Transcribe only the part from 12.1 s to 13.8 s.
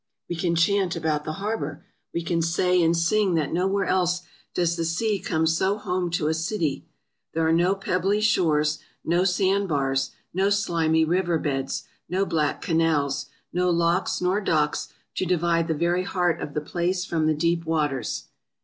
black canals— no